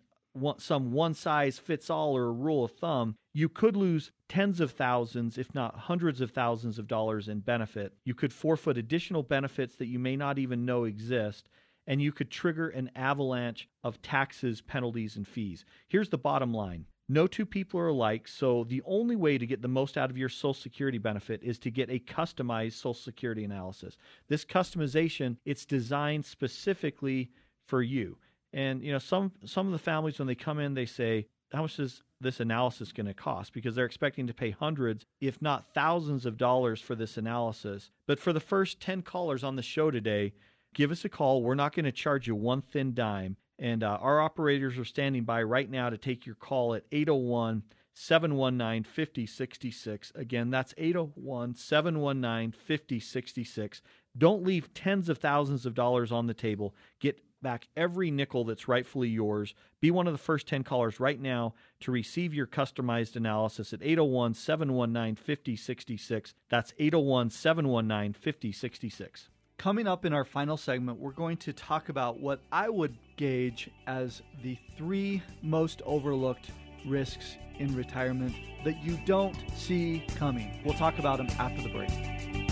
[0.58, 4.70] some one size fits all or a rule of thumb, you could lose tens of
[4.70, 7.92] thousands, if not hundreds of thousands of dollars in benefit.
[8.02, 11.50] You could forfeit additional benefits that you may not even know exist,
[11.86, 15.66] and you could trigger an avalanche of taxes, penalties, and fees.
[15.86, 16.86] Here's the bottom line.
[17.10, 20.16] No two people are alike, so the only way to get the most out of
[20.16, 23.98] your Social Security benefit is to get a customized Social Security analysis.
[24.28, 27.32] This customization, it's designed specifically
[27.66, 28.16] for you.
[28.54, 31.60] And you know, some some of the families when they come in, they say, "How
[31.60, 35.40] much is this analysis is going to cost?" Because they're expecting to pay hundreds, if
[35.40, 37.90] not thousands, of dollars for this analysis.
[38.06, 40.32] But for the first ten callers on the show today,
[40.74, 41.42] give us a call.
[41.42, 45.24] We're not going to charge you one thin dime, and uh, our operators are standing
[45.24, 47.62] by right now to take your call at 801
[47.98, 50.12] 719 5066.
[50.14, 53.82] Again, that's 801 719 5066.
[54.16, 56.74] Don't leave tens of thousands of dollars on the table.
[57.00, 59.54] Get back every nickel that's rightfully yours.
[59.80, 63.82] Be one of the first 10 callers right now to receive your customized analysis at
[63.82, 66.34] 801 719 5066.
[66.48, 69.28] That's 801 719 5066.
[69.58, 73.70] Coming up in our final segment, we're going to talk about what I would gauge
[73.86, 76.50] as the three most overlooked
[76.86, 80.60] risks in retirement that you don't see coming.
[80.64, 82.45] We'll talk about them after the break.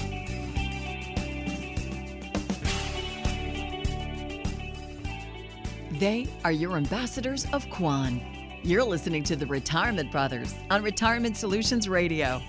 [5.99, 8.21] They are your ambassadors of Kwan.
[8.65, 12.43] You're listening to the Retirement Brothers on Retirement Solutions Radio.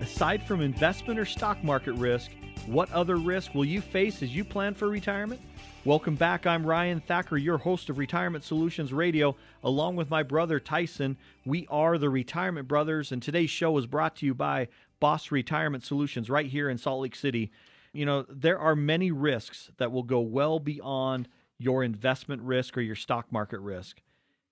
[0.00, 2.30] Aside from investment or stock market risk,
[2.66, 5.40] what other risk will you face as you plan for retirement?
[5.84, 6.46] Welcome back.
[6.46, 11.16] I'm Ryan Thacker, your host of Retirement Solutions Radio, along with my brother Tyson.
[11.44, 14.68] We are the Retirement Brothers, and today's show is brought to you by
[15.00, 17.50] Boss Retirement Solutions right here in Salt Lake City
[17.96, 21.28] you know, there are many risks that will go well beyond
[21.58, 24.00] your investment risk or your stock market risk.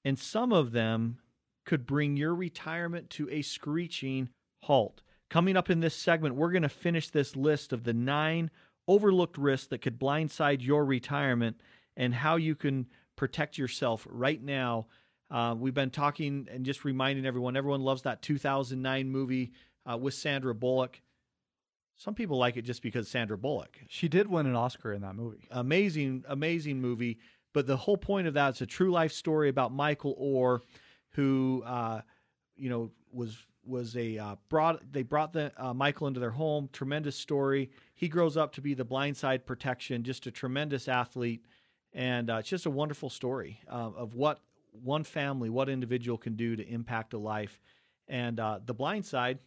[0.04, 1.18] And some of them
[1.64, 4.30] could bring your retirement to a screeching
[4.64, 5.02] halt.
[5.30, 8.50] Coming up in this segment, we're going to finish this list of the nine
[8.86, 11.60] overlooked risks that could blindside your retirement
[11.96, 14.86] and how you can protect yourself right now.
[15.30, 19.52] Uh, we've been talking and just reminding everyone everyone loves that 2009 movie
[19.90, 21.00] uh, with Sandra Bullock.
[21.96, 23.78] Some people like it just because Sandra Bullock.
[23.88, 25.46] She did win an Oscar in that movie.
[25.50, 27.18] Amazing, amazing movie.
[27.52, 30.60] But the whole point of that is a true life story about Michael Oher,
[31.10, 32.00] who, uh,
[32.56, 36.68] you know, was was a uh, brought they brought the uh, Michael into their home.
[36.72, 37.70] Tremendous story.
[37.94, 41.44] He grows up to be the blindside protection, just a tremendous athlete,
[41.92, 44.40] and uh, it's just a wonderful story uh, of what
[44.72, 47.60] one family, what individual can do to impact a life.
[48.08, 49.38] And uh, the blind side,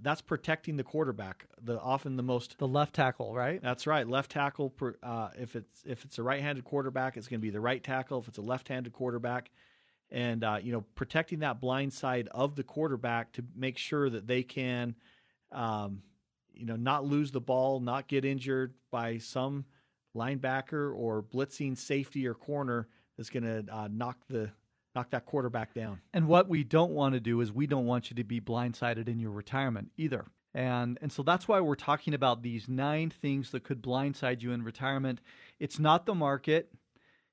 [0.00, 1.46] that's protecting the quarterback.
[1.62, 3.60] The often the most the left tackle, right?
[3.62, 4.72] That's right, left tackle.
[5.02, 8.20] Uh, if it's if it's a right-handed quarterback, it's going to be the right tackle.
[8.20, 9.50] If it's a left-handed quarterback,
[10.10, 14.26] and uh, you know protecting that blind side of the quarterback to make sure that
[14.26, 14.94] they can
[15.52, 16.02] um,
[16.58, 19.64] you know, not lose the ball, not get injured by some
[20.16, 24.50] linebacker or blitzing safety or corner that's going to uh, knock the
[24.98, 26.00] knock that quarterback down.
[26.12, 29.08] And what we don't want to do is we don't want you to be blindsided
[29.08, 30.26] in your retirement either.
[30.54, 34.50] And and so that's why we're talking about these nine things that could blindside you
[34.52, 35.20] in retirement.
[35.60, 36.72] It's not the market.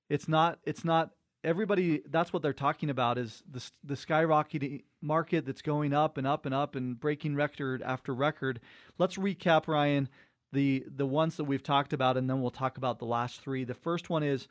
[0.09, 1.11] It's not it's not
[1.43, 6.27] everybody that's what they're talking about is the the skyrocketing market that's going up and
[6.27, 8.59] up and up and breaking record after record.
[8.99, 10.07] Let's recap Ryan
[10.51, 13.63] the the ones that we've talked about and then we'll talk about the last 3.
[13.63, 14.47] The first one is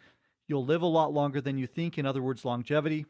[0.46, 3.06] you'll live a lot longer than you think in other words longevity.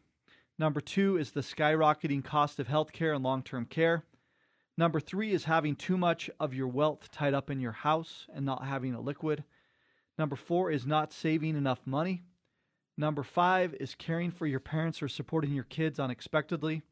[0.59, 4.05] Number 2 is the skyrocketing cost of healthcare and long-term care.
[4.77, 8.45] Number three is having too much of your wealth tied up in your house and
[8.45, 9.45] not having a liquid.
[10.19, 12.23] Number four is not saving enough money.
[12.97, 16.83] Number five is caring for your parents or supporting your kids unexpectedly.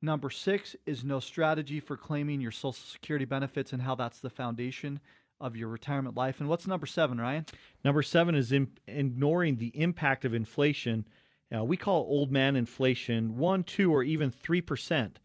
[0.00, 4.30] Number six is no strategy for claiming your Social Security benefits and how that's the
[4.30, 5.00] foundation
[5.40, 6.40] of your retirement life.
[6.40, 7.46] And what's number seven, Ryan?
[7.84, 11.06] Number seven is in, ignoring the impact of inflation.
[11.50, 15.18] We call old man inflation one, two, or even three percent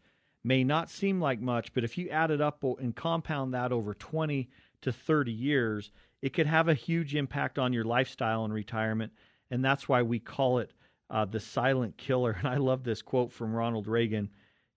[0.44, 3.94] may not seem like much, but if you add it up and compound that over
[3.94, 4.48] 20
[4.82, 9.12] to 30 years, it could have a huge impact on your lifestyle in retirement.
[9.50, 10.72] And that's why we call it
[11.10, 12.36] uh, the silent killer.
[12.38, 14.30] And I love this quote from Ronald Reagan.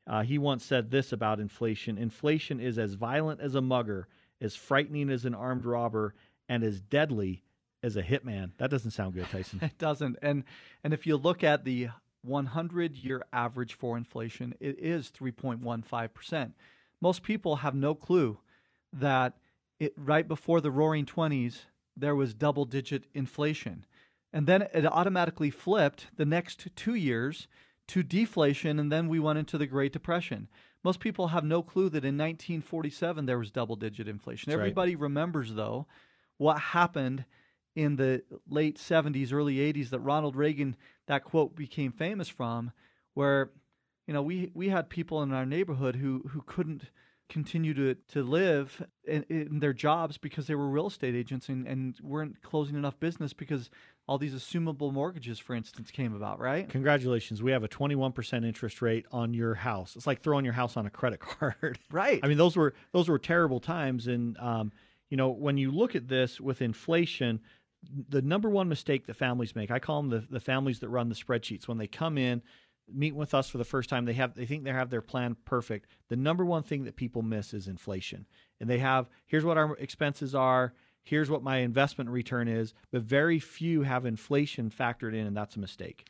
[0.07, 4.07] Uh, he once said this about inflation Inflation is as violent as a mugger,
[4.41, 6.13] as frightening as an armed robber,
[6.49, 7.43] and as deadly
[7.83, 8.51] as a hitman.
[8.57, 9.59] That doesn't sound good, Tyson.
[9.61, 10.17] it doesn't.
[10.21, 10.43] And
[10.83, 11.89] and if you look at the
[12.23, 16.51] 100 year average for inflation, it is 3.15%.
[17.01, 18.39] Most people have no clue
[18.91, 19.37] that
[19.79, 23.85] it, right before the roaring 20s, there was double digit inflation.
[24.33, 27.47] And then it automatically flipped the next two years
[27.87, 30.49] to deflation, and then we went into the Great Depression.
[30.87, 34.49] Most people have no clue that in 1947 there was double digit inflation.
[34.49, 35.01] That's Everybody right.
[35.01, 35.85] remembers, though,
[36.37, 37.25] what happened
[37.75, 42.71] in the late 70s, early 80s that Ronald Reagan, that quote became famous from,
[43.15, 43.51] where,
[44.07, 46.83] you know, we, we had people in our neighborhood who, who couldn't
[47.27, 51.67] continue to, to live in, in their jobs because they were real estate agents and,
[51.67, 53.69] and weren't closing enough business because
[54.07, 56.69] all these assumable mortgages, for instance, came about, right?
[56.69, 57.43] Congratulations.
[57.43, 59.95] We have a 21% interest rate on your house.
[59.97, 61.77] It's like throwing your house on a credit card.
[61.91, 62.19] Right.
[62.23, 64.07] I mean, those were those were terrible times.
[64.07, 64.71] And, um,
[65.09, 67.41] you know, when you look at this with inflation,
[68.09, 71.09] the number one mistake that families make, I call them the, the families that run
[71.09, 71.67] the spreadsheets.
[71.67, 72.41] When they come in,
[72.91, 75.35] meet with us for the first time, they have they think they have their plan
[75.43, 75.87] perfect.
[76.07, 78.25] The number one thing that people miss is inflation.
[78.61, 80.73] And they have here's what our expenses are,
[81.07, 85.55] here's what my investment return is, but very few have inflation factored in, and that's
[85.55, 86.05] a mistake.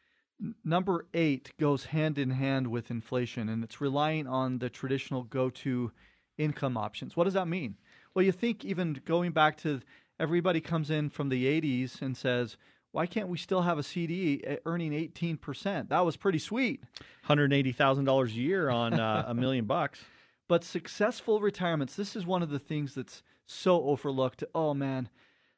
[0.63, 5.49] Number eight goes hand in hand with inflation, and it's relying on the traditional go
[5.51, 5.91] to
[6.37, 7.15] income options.
[7.15, 7.77] What does that mean?
[8.13, 9.81] Well, you think even going back to
[10.19, 12.57] everybody comes in from the 80s and says,
[12.91, 15.89] why can't we still have a CD earning 18%?
[15.89, 16.83] That was pretty sweet.
[17.27, 19.99] $180,000 a year on uh, a million bucks.
[20.49, 24.43] But successful retirements, this is one of the things that's so overlooked.
[24.53, 25.09] Oh man,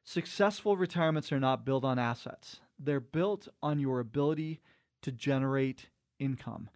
[0.02, 2.60] successful retirements are not built on assets.
[2.78, 4.60] They're built on your ability
[5.02, 6.70] to generate income.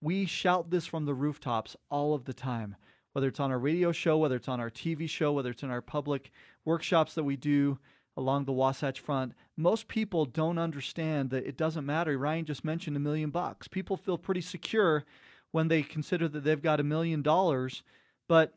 [0.00, 2.76] We shout this from the rooftops all of the time
[3.12, 5.70] whether it's on our radio show, whether it's on our TV show, whether it's in
[5.70, 6.30] our public
[6.64, 7.78] workshops that we do
[8.16, 12.16] along the Wasatch Front, most people don't understand that it doesn't matter.
[12.18, 13.68] Ryan just mentioned a million bucks.
[13.68, 15.04] People feel pretty secure
[15.50, 17.82] when they consider that they've got a million dollars,
[18.28, 18.54] but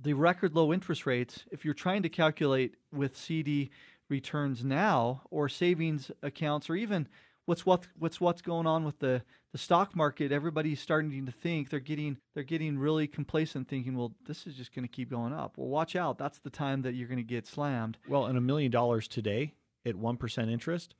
[0.00, 3.70] the record low interest rates, if you're trying to calculate with CD
[4.08, 7.08] returns now or savings accounts or even
[7.46, 11.70] what's what, what's what's going on with the the stock market, everybody's starting to think
[11.70, 15.32] they're getting they're getting really complacent, thinking, well, this is just going to keep going
[15.32, 15.56] up.
[15.56, 16.18] Well, watch out.
[16.18, 17.96] That's the time that you're going to get slammed.
[18.08, 19.54] Well, and a million dollars today
[19.86, 20.94] at one percent interest,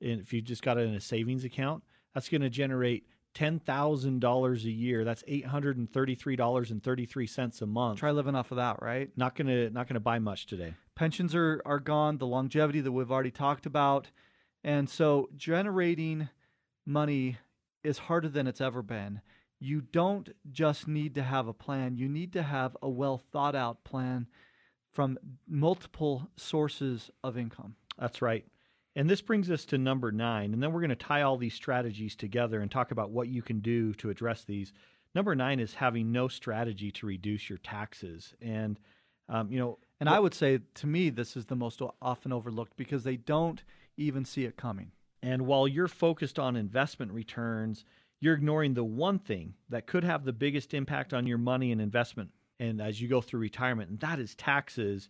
[0.00, 3.58] and if you just got it in a savings account, that's going to generate ten
[3.60, 5.04] thousand dollars a year.
[5.04, 8.00] That's eight hundred and thirty-three dollars and thirty-three cents a month.
[8.00, 9.10] Try living off of that, right?
[9.16, 10.74] Not gonna not gonna buy much today.
[10.94, 12.18] Pensions are are gone.
[12.18, 14.10] The longevity that we've already talked about,
[14.64, 16.28] and so generating
[16.86, 17.38] money
[17.82, 19.20] is harder than it's ever been.
[19.58, 23.54] You don't just need to have a plan, you need to have a well thought
[23.54, 24.26] out plan
[24.92, 27.76] from multiple sources of income.
[27.98, 28.44] That's right.
[28.96, 30.52] And this brings us to number nine.
[30.52, 33.42] And then we're going to tie all these strategies together and talk about what you
[33.42, 34.72] can do to address these.
[35.14, 38.34] Number nine is having no strategy to reduce your taxes.
[38.40, 38.78] And,
[39.28, 42.76] um, you know, and I would say to me, this is the most often overlooked
[42.76, 43.62] because they don't
[43.96, 44.92] even see it coming.
[45.22, 47.84] And while you're focused on investment returns,
[48.20, 51.80] you're ignoring the one thing that could have the biggest impact on your money and
[51.80, 52.30] investment
[52.60, 55.08] and as you go through retirement, and that is taxes.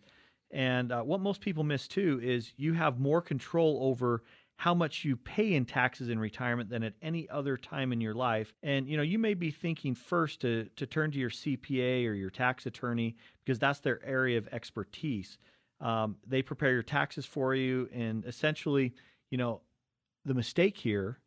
[0.51, 4.23] And uh, what most people miss too is you have more control over
[4.57, 8.13] how much you pay in taxes in retirement than at any other time in your
[8.13, 8.53] life.
[8.61, 12.13] And you know, you may be thinking first to to turn to your CPA or
[12.13, 15.37] your tax attorney because that's their area of expertise.
[15.79, 18.93] Um, they prepare your taxes for you, and essentially,
[19.31, 19.61] you know,
[20.25, 21.17] the mistake here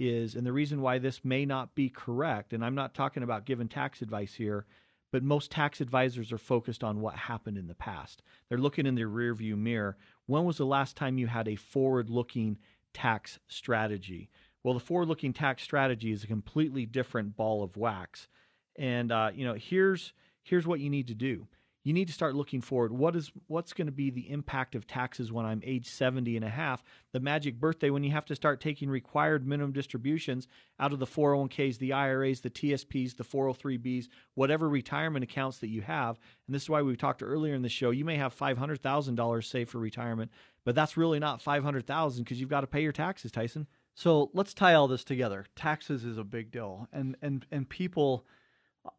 [0.00, 3.46] is, and the reason why this may not be correct, and I'm not talking about
[3.46, 4.66] giving tax advice here,
[5.14, 8.20] but most tax advisors are focused on what happened in the past.
[8.48, 9.96] They're looking in their rearview mirror.
[10.26, 12.58] When was the last time you had a forward looking
[12.92, 14.28] tax strategy?
[14.64, 18.26] Well, the forward looking tax strategy is a completely different ball of wax.
[18.74, 21.46] And uh, you know, here's here's what you need to do
[21.84, 22.92] you need to start looking forward.
[22.92, 26.44] What is what's going to be the impact of taxes when I'm age 70 and
[26.44, 26.82] a half?
[27.12, 30.48] The magic birthday when you have to start taking required minimum distributions
[30.80, 35.82] out of the 401ks, the IRAs, the TSPs, the 403bs, whatever retirement accounts that you
[35.82, 36.18] have.
[36.46, 37.90] And this is why we talked earlier in the show.
[37.90, 40.30] You may have $500,000 saved for retirement,
[40.64, 43.66] but that's really not 500,000 because you've got to pay your taxes, Tyson.
[43.94, 45.44] So let's tie all this together.
[45.54, 48.26] Taxes is a big deal, and and and people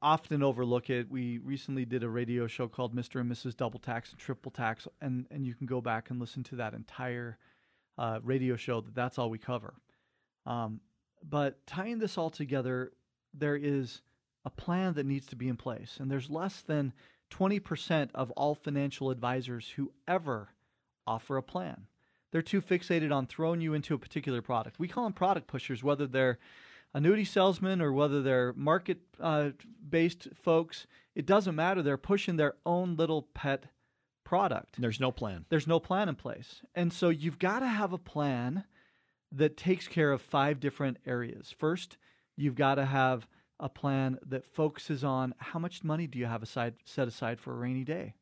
[0.02, 1.10] often overlook it.
[1.10, 3.20] We recently did a radio show called Mr.
[3.20, 3.56] and Mrs.
[3.56, 6.74] Double Tax and Triple Tax, and, and you can go back and listen to that
[6.74, 7.38] entire
[7.98, 8.82] uh, radio show.
[8.82, 9.76] That that's all we cover.
[10.46, 10.82] Um,
[11.24, 12.92] but tying this all together,
[13.34, 14.02] there is
[14.44, 16.94] a plan that needs to be in place, and there's less than
[17.32, 20.50] 20% of all financial advisors who ever
[21.08, 21.88] offer a plan.
[22.32, 24.78] They're too fixated on throwing you into a particular product.
[24.78, 26.38] We call them product pushers, whether they're
[26.96, 29.50] annuity salesmen or whether they're market uh,
[29.88, 31.84] based folks, it doesn't matter.
[31.84, 33.66] They're pushing their own little pet
[34.24, 34.78] product.
[34.80, 35.46] There's no plan.
[35.50, 36.62] There's no plan in place.
[36.74, 38.64] And so you've got to have a plan
[39.32, 41.54] that takes care of five different areas.
[41.56, 41.98] First,
[42.38, 43.28] you've got to have
[43.60, 47.52] a plan that focuses on how much money do you have aside set aside for
[47.52, 48.16] a rainy day?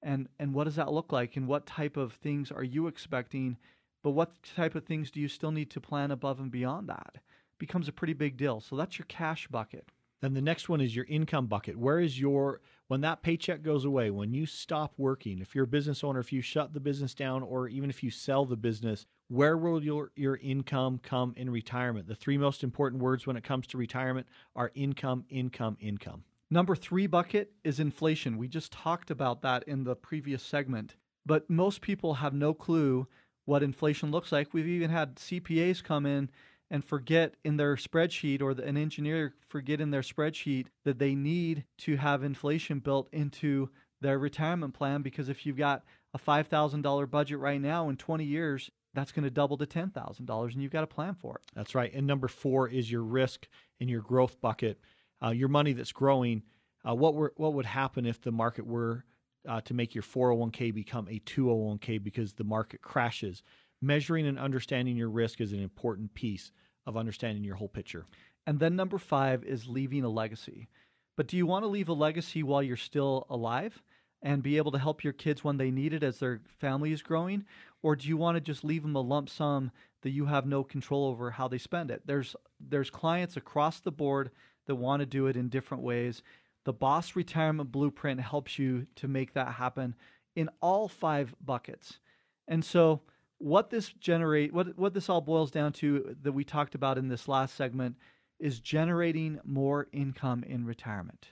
[0.00, 3.58] And and what does that look like and what type of things are you expecting?
[4.02, 7.18] But what type of things do you still need to plan above and beyond that?
[7.62, 8.60] Becomes a pretty big deal.
[8.60, 9.86] So that's your cash bucket.
[10.20, 11.76] Then the next one is your income bucket.
[11.76, 15.68] Where is your when that paycheck goes away, when you stop working, if you're a
[15.68, 19.06] business owner, if you shut the business down or even if you sell the business,
[19.28, 22.08] where will your your income come in retirement?
[22.08, 26.24] The three most important words when it comes to retirement are income, income, income.
[26.50, 28.38] Number 3 bucket is inflation.
[28.38, 30.96] We just talked about that in the previous segment.
[31.24, 33.06] But most people have no clue
[33.44, 34.52] what inflation looks like.
[34.52, 36.30] We've even had CPAs come in
[36.72, 41.14] and forget in their spreadsheet or the, an engineer forget in their spreadsheet that they
[41.14, 43.68] need to have inflation built into
[44.00, 48.70] their retirement plan because if you've got a $5,000 budget right now in 20 years,
[48.94, 51.42] that's going to double to $10,000 and you've got a plan for it.
[51.54, 51.92] That's right.
[51.92, 53.46] And number 4 is your risk
[53.78, 54.80] in your growth bucket.
[55.22, 56.42] Uh, your money that's growing.
[56.88, 59.04] Uh, what were, what would happen if the market were
[59.46, 63.42] uh, to make your 401k become a 201k because the market crashes?
[63.82, 66.50] Measuring and understanding your risk is an important piece
[66.86, 68.06] of understanding your whole picture.
[68.46, 70.68] And then number five is leaving a legacy.
[71.16, 73.82] But do you want to leave a legacy while you're still alive
[74.22, 77.02] and be able to help your kids when they need it as their family is
[77.02, 77.44] growing?
[77.82, 79.72] Or do you want to just leave them a lump sum
[80.02, 82.02] that you have no control over how they spend it?
[82.06, 84.30] There's there's clients across the board
[84.66, 86.22] that want to do it in different ways.
[86.64, 89.96] The Boss Retirement Blueprint helps you to make that happen
[90.36, 91.98] in all five buckets.
[92.46, 93.00] And so
[93.42, 97.08] what this generate what what this all boils down to that we talked about in
[97.08, 97.96] this last segment
[98.38, 101.28] is generating more income in retirement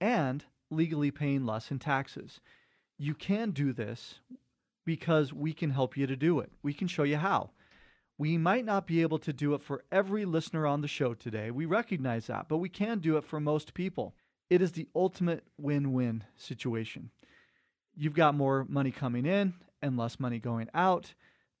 [0.00, 2.40] and legally paying less in taxes.
[2.98, 4.20] You can do this
[4.84, 6.50] because we can help you to do it.
[6.62, 7.50] We can show you how.
[8.18, 11.50] We might not be able to do it for every listener on the show today.
[11.50, 14.14] We recognize that, but we can do it for most people.
[14.50, 17.10] It is the ultimate win win situation.
[17.96, 21.14] You've got more money coming in and less money going out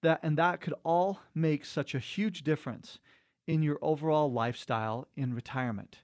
[0.04, 2.98] that and that could all make such a huge difference
[3.46, 5.98] in your overall lifestyle in retirement.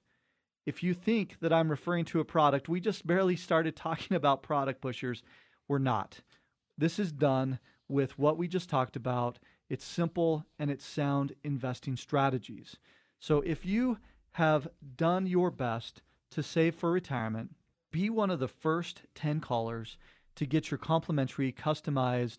[0.67, 4.43] If you think that I'm referring to a product, we just barely started talking about
[4.43, 5.23] product pushers.
[5.69, 6.21] We're not.
[6.77, 9.39] This is done with what we just talked about.
[9.69, 12.77] It's simple and it's sound investing strategies.
[13.19, 13.99] So if you
[14.33, 17.55] have done your best to save for retirement,
[17.91, 19.97] be one of the first 10 callers
[20.37, 22.39] to get your complimentary customized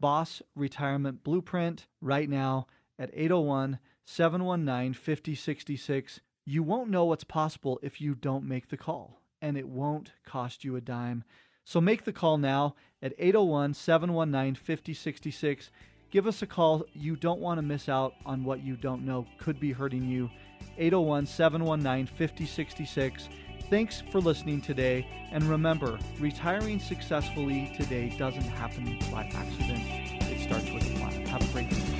[0.00, 2.66] Boss Retirement Blueprint right now
[2.98, 6.20] at 801 719 5066.
[6.46, 10.64] You won't know what's possible if you don't make the call, and it won't cost
[10.64, 11.22] you a dime.
[11.64, 15.70] So make the call now at 801 719 5066.
[16.10, 16.84] Give us a call.
[16.92, 20.30] You don't want to miss out on what you don't know could be hurting you.
[20.78, 23.28] 801 719 5066.
[23.70, 25.06] Thanks for listening today.
[25.30, 29.84] And remember, retiring successfully today doesn't happen by accident,
[30.22, 31.24] it starts with a plan.
[31.26, 31.99] Have a great day.